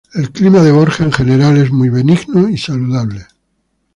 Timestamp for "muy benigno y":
1.71-2.57